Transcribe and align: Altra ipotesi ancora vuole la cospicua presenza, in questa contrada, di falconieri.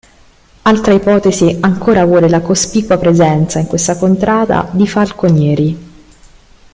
Altra 0.63 0.95
ipotesi 0.95 1.59
ancora 1.59 2.05
vuole 2.05 2.27
la 2.27 2.41
cospicua 2.41 2.97
presenza, 2.97 3.59
in 3.59 3.67
questa 3.67 3.97
contrada, 3.97 4.67
di 4.71 4.87
falconieri. 4.87 5.77